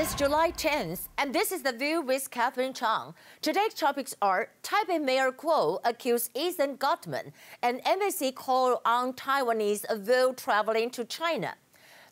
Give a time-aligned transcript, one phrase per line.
[0.00, 3.14] It's July 10th, and this is The View with Catherine Chang.
[3.42, 7.32] Today's topics are Taipei Mayor Ko accused Ethan Gutmann,
[7.64, 11.56] and embassy call on Taiwanese avoid traveling to China.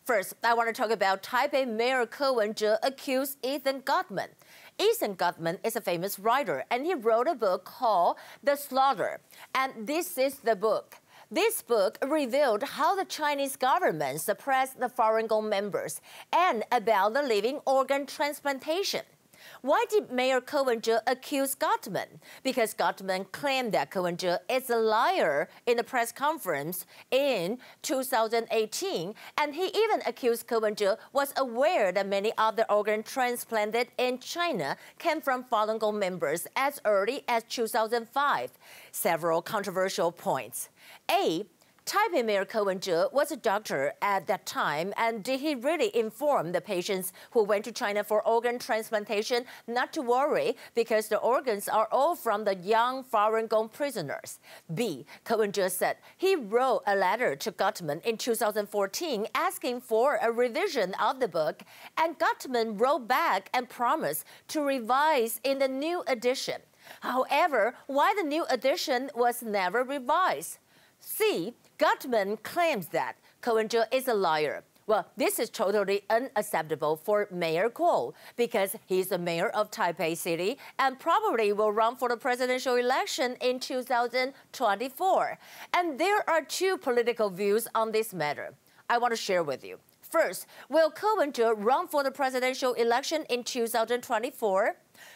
[0.03, 4.31] First, I want to talk about Taipei Mayor Ko Wen-je accused Ethan Gutmann.
[4.77, 9.21] Ethan Gutmann is a famous writer, and he wrote a book called The Slaughter.
[9.55, 10.97] And this is the book.
[11.29, 15.99] This book revealed how the Chinese government suppressed the foreign members
[16.31, 19.01] and about the living organ transplantation.
[19.61, 22.19] Why did Mayor Wen-je accuse Gutmann?
[22.43, 29.55] Because Gutmann claimed that Wen-je is a liar in the press conference in 2018, and
[29.55, 35.21] he even accused Wen-je was aware that many of the organs transplanted in China came
[35.21, 38.51] from Falun Gong members as early as 2005.
[38.91, 40.69] Several controversial points.
[41.11, 41.45] A.
[41.87, 46.51] Taipei Mayor Ko Wen-je was a doctor at that time, and did he really inform
[46.51, 51.69] the patients who went to China for organ transplantation not to worry because the organs
[51.69, 54.39] are all from the young Falun Gong prisoners?
[54.75, 55.05] B.
[55.23, 60.93] Ko Wen-je said he wrote a letter to Gutmann in 2014 asking for a revision
[60.95, 61.63] of the book,
[61.95, 66.61] and Gutmann wrote back and promised to revise in the new edition.
[66.99, 70.57] However, why the new edition was never revised?
[70.99, 71.53] C.
[71.77, 74.63] Gutmann claims that Wen-je is a liar.
[74.87, 80.57] Well, this is totally unacceptable for Mayor Ko because he's the mayor of Taipei City
[80.79, 85.39] and probably will run for the presidential election in 2024.
[85.73, 88.53] And there are two political views on this matter
[88.89, 89.77] I want to share with you.
[90.01, 94.75] First, will Ko Wen-je run for the presidential election in 2024?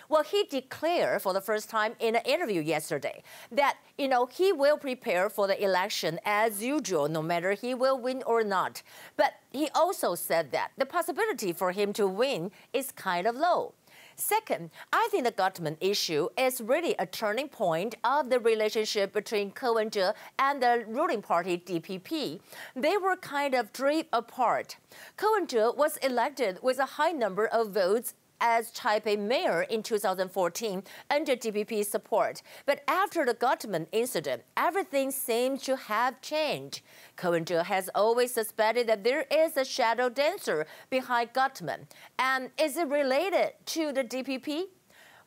[0.09, 4.51] Well, he declared for the first time in an interview yesterday that, you know, he
[4.51, 8.81] will prepare for the election as usual, no matter he will win or not.
[9.17, 13.73] But he also said that the possibility for him to win is kind of low.
[14.15, 19.51] Second, I think the Gutmann issue is really a turning point of the relationship between
[19.51, 22.39] Ko Wen-je and the ruling party DPP.
[22.75, 24.77] They were kind of drift apart.
[25.17, 30.83] Ko Wen-je was elected with a high number of votes as Taipei mayor in 2014
[31.09, 32.41] under DPP support.
[32.65, 36.81] But after the Gutmann incident, everything seems to have changed.
[37.23, 41.85] Wen-je has always suspected that there is a shadow dancer behind Gutmann.
[42.17, 44.63] And is it related to the DPP?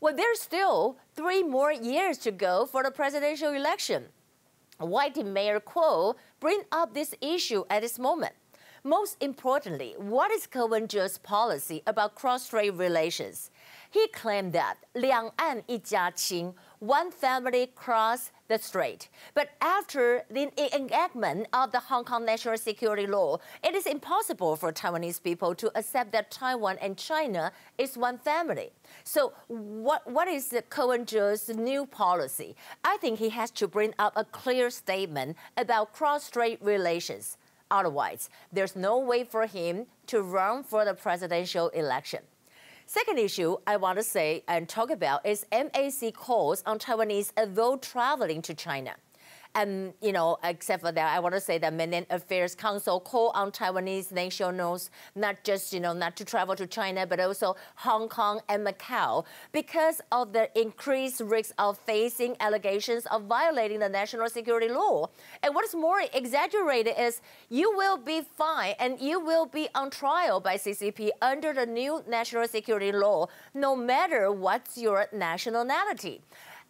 [0.00, 4.06] Well, there's still three more years to go for the presidential election.
[4.78, 8.34] Why did Mayor Ko bring up this issue at this moment?
[8.86, 13.50] Most importantly, what is Ko Wen-je's policy about cross-strait relations?
[13.90, 19.08] He claimed that 两岸一家亲, one family crossed the strait.
[19.32, 24.70] But after the enactment of the Hong Kong National Security Law, it is impossible for
[24.70, 28.70] Taiwanese people to accept that Taiwan and China is one family.
[29.02, 32.54] So what, what is the Ko Wen-je's new policy?
[32.84, 37.38] I think he has to bring up a clear statement about cross-strait relations.
[37.70, 42.20] Otherwise, there's no way for him to run for the presidential election.
[42.86, 47.82] Second issue I want to say and talk about is MAC calls on Taiwanese avoid
[47.82, 48.94] traveling to China.
[49.56, 53.31] And, you know, except for that, I want to say that Mainland Affairs Council call
[53.37, 58.09] on Taiwanese nationals not just, you know, not to travel to China, but also Hong
[58.09, 64.28] Kong and Macau because of the increased risk of facing allegations of violating the national
[64.28, 65.09] security law.
[65.43, 69.91] And what is more exaggerated is you will be fined and you will be on
[69.91, 76.20] trial by CCP under the new national security law, no matter what's your nationality.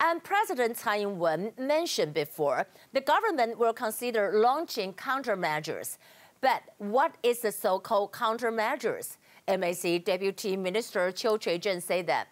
[0.07, 5.97] And President Tsai Ing-wen mentioned before, the government will consider launching countermeasures.
[6.43, 9.17] But what is the so-called countermeasures?
[9.49, 12.29] MAC Deputy Minister Chiu Chui-cheng said that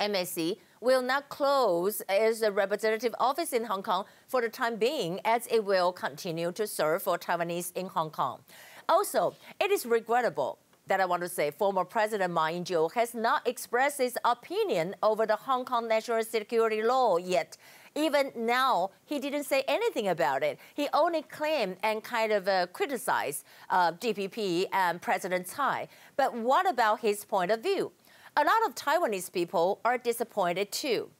[0.00, 5.46] MAC will not close its representative office in Hong Kong for the time being, as
[5.52, 8.40] it will continue to serve for Taiwanese in Hong Kong.
[8.88, 13.46] Also, it is regrettable that I want to say former President Ma Ying-jeou has not
[13.46, 17.56] expressed his opinion over the Hong Kong national security law yet.
[17.94, 20.58] Even now, he didn't say anything about it.
[20.74, 25.88] He only claimed and kind of uh, criticized uh, DPP and President Tsai.
[26.16, 27.92] But what about his point of view?
[28.36, 31.10] A lot of Taiwanese people are disappointed too.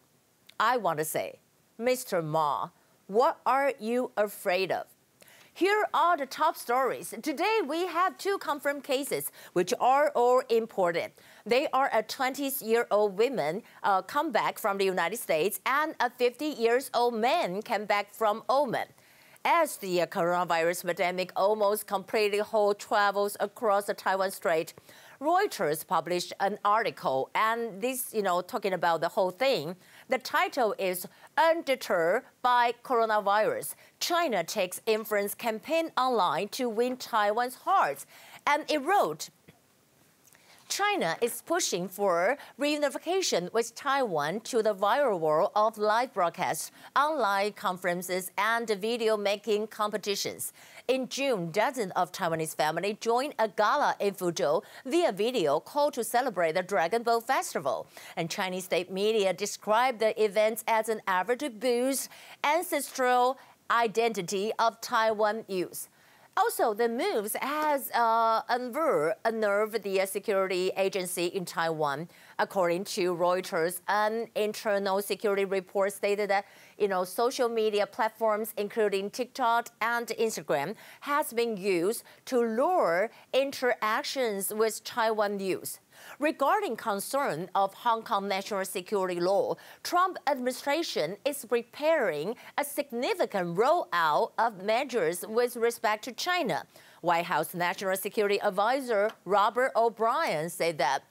[0.59, 1.41] I want to say,
[1.79, 2.25] Mr.
[2.25, 2.70] Ma,
[3.06, 4.87] what are you afraid of?
[5.54, 7.14] Here are the top stories.
[7.20, 11.12] Today, we have two confirmed cases, which are all important.
[11.44, 17.12] They are a 20-year-old woman uh, come back from the United States and a 50-years-old
[17.12, 18.87] man came back from Oman.
[19.44, 24.72] As the coronavirus pandemic almost completely halt travels across the Taiwan Strait,
[25.20, 29.74] Reuters published an article, and this, you know, talking about the whole thing.
[30.08, 33.74] The title is Undeterred by Coronavirus.
[33.98, 38.06] China takes influence campaign online to win Taiwan's hearts.
[38.46, 39.30] And it wrote,
[40.72, 47.52] China is pushing for reunification with Taiwan to the viral world of live broadcasts, online
[47.52, 50.54] conferences, and video making competitions.
[50.88, 56.02] In June, dozens of Taiwanese families joined a gala in Fuzhou via video called to
[56.02, 57.86] celebrate the Dragon Boat Festival.
[58.16, 62.08] And Chinese state media described the events as an effort to boost
[62.42, 63.36] ancestral
[63.70, 65.90] identity of Taiwan youth.
[66.34, 72.08] Also, the moves has uh, unnerved the security agency in Taiwan.
[72.38, 76.46] According to Reuters, an internal security report stated that
[76.79, 84.55] you know social media platforms, including TikTok and Instagram, has been used to lure interactions
[84.55, 85.81] with Taiwan youth.
[86.19, 94.32] Regarding concern of Hong Kong national security law, Trump administration is preparing a significant rollout
[94.38, 96.64] of measures with respect to China.
[97.00, 101.02] White House National Security Advisor Robert O'Brien said that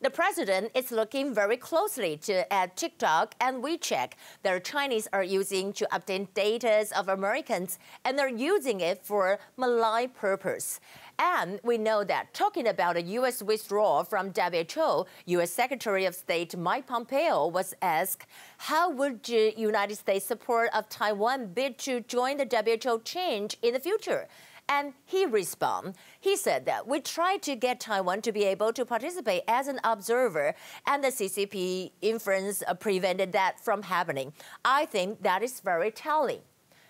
[0.00, 4.12] the president is looking very closely to at TikTok and WeChat
[4.42, 10.10] that Chinese are using to obtain data of Americans and they're using it for malign
[10.10, 10.80] purpose.
[11.18, 13.42] And we know that talking about a U.S.
[13.42, 15.50] withdrawal from WHO, U.S.
[15.50, 18.26] Secretary of State Mike Pompeo was asked,
[18.58, 23.72] how would the United States support of Taiwan bid to join the WHO change in
[23.72, 24.28] the future?
[24.68, 28.84] And he responded, he said that we tried to get Taiwan to be able to
[28.84, 30.54] participate as an observer,
[30.86, 34.32] and the CCP influence uh, prevented that from happening.
[34.64, 36.40] I think that is very telling.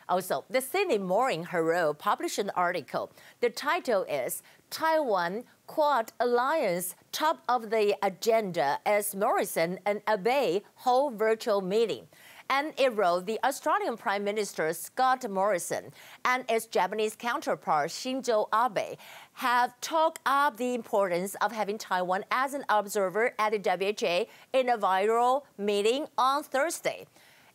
[0.09, 3.11] Also, the Sydney Morning Herald published an article.
[3.41, 11.15] The title is Taiwan Quad Alliance Top of the Agenda as Morrison and Abe hold
[11.15, 12.07] virtual meeting
[12.49, 15.93] and it wrote the Australian Prime Minister Scott Morrison
[16.25, 18.99] and its Japanese counterpart Shinzo Abe
[19.35, 24.25] have talked up the importance of having Taiwan as an observer at the WHA
[24.59, 27.07] in a viral meeting on Thursday.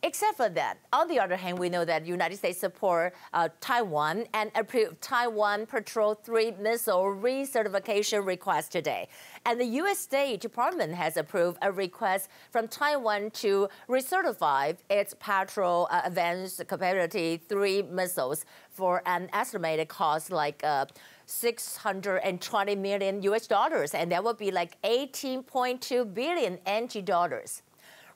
[0.04, 4.24] Except for that, on the other hand, we know that United States support uh, Taiwan
[4.34, 9.06] and approved Taiwan Patriot 3 missile recertification request today.
[9.46, 10.00] And the U.S.
[10.00, 17.40] State Department has approved a request from Taiwan to recertify its Patriot uh, Advanced Capability
[17.48, 20.84] 3 missiles for an estimated cost like uh,
[21.26, 27.62] 620 million US dollars, and that would be like 18.2 billion NT dollars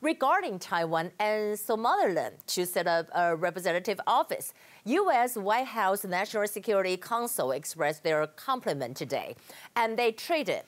[0.07, 4.55] regarding Taiwan and Somaliland to set up uh, a representative office.
[4.85, 5.37] U.S.
[5.37, 9.35] White House National Security Council expressed their compliment today,
[9.75, 10.63] and they treated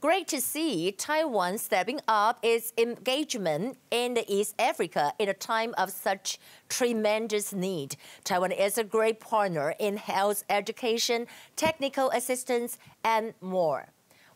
[0.00, 5.90] Great to see Taiwan stepping up its engagement in East Africa in a time of
[5.90, 7.96] such tremendous need.
[8.22, 11.26] Taiwan is a great partner in health, education,
[11.56, 13.86] technical assistance, and more.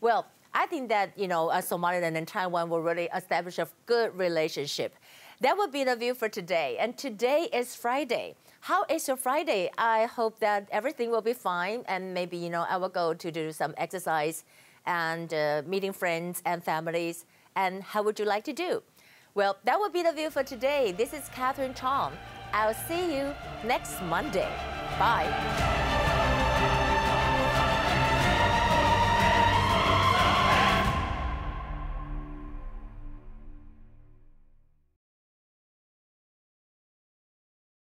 [0.01, 4.95] Well, I think that, you know, Somaliland and Taiwan will really establish a good relationship.
[5.41, 6.77] That would be the view for today.
[6.79, 8.35] And today is Friday.
[8.61, 9.71] How is your Friday?
[9.79, 11.83] I hope that everything will be fine.
[11.89, 14.45] And maybe, you know, I will go to do some exercise
[14.85, 17.25] and uh, meeting friends and families.
[17.57, 18.83] And how would you like to do?
[19.35, 20.93] Well, that would be the view for today.
[20.97, 22.13] This is Catherine Chong.
[22.53, 23.33] I'll see you
[23.65, 24.49] next Monday.
[24.99, 25.90] Bye.